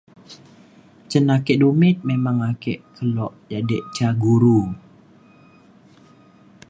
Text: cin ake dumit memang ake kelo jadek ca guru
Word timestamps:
cin 1.09 1.27
ake 1.35 1.53
dumit 1.61 1.97
memang 2.09 2.37
ake 2.49 2.73
kelo 2.95 3.27
jadek 3.49 3.83
ca 3.95 4.07
guru 4.23 4.59